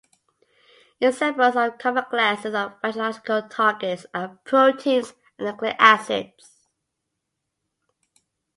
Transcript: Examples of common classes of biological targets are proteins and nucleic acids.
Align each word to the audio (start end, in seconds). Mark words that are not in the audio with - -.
Examples 0.99 1.55
of 1.55 1.77
common 1.77 2.05
classes 2.05 2.55
of 2.55 2.81
biological 2.81 3.43
targets 3.43 4.07
are 4.15 4.39
proteins 4.45 5.13
and 5.37 5.45
nucleic 5.49 5.75
acids. 5.77 6.65